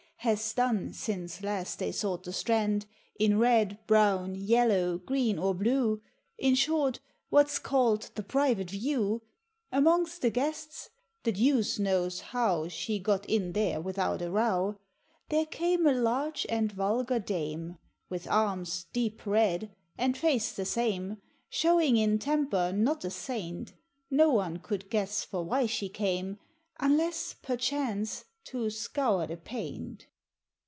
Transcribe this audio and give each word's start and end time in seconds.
Has 0.23 0.53
done 0.53 0.93
since 0.93 1.41
last 1.41 1.79
they 1.79 1.91
sought 1.91 2.25
the 2.25 2.31
Strand, 2.31 2.85
In 3.19 3.39
red, 3.39 3.79
brown, 3.87 4.35
yellow, 4.35 4.99
green, 4.99 5.39
or 5.39 5.55
blue, 5.55 6.03
In 6.37 6.53
short, 6.53 6.99
what's 7.31 7.57
called 7.57 8.11
the 8.13 8.21
private 8.21 8.69
view, 8.69 9.23
Amongst 9.71 10.21
the 10.21 10.29
guests 10.29 10.91
the 11.23 11.31
deuce 11.31 11.79
knows 11.79 12.21
how 12.21 12.67
She 12.67 12.99
got 12.99 13.25
in 13.25 13.53
there 13.53 13.81
without 13.81 14.21
a 14.21 14.29
row 14.29 14.77
There 15.29 15.47
came 15.47 15.87
a 15.87 15.91
large 15.91 16.45
and 16.49 16.71
vulgar 16.71 17.17
dame, 17.17 17.79
With 18.07 18.27
arms 18.27 18.85
deep 18.93 19.25
red, 19.25 19.75
and 19.97 20.15
face 20.15 20.51
the 20.51 20.65
same, 20.65 21.17
Showing 21.49 21.97
in 21.97 22.19
temper 22.19 22.71
not 22.71 23.03
a 23.03 23.09
Saint; 23.09 23.73
No 24.11 24.29
one 24.29 24.57
could 24.59 24.91
guess 24.91 25.23
for 25.23 25.43
why 25.43 25.65
she 25.65 25.89
came, 25.89 26.37
Unless 26.79 27.33
perchance 27.41 28.25
to 28.43 28.69
"scour 28.69 29.25
the 29.25 29.37
Paint." 29.37 30.05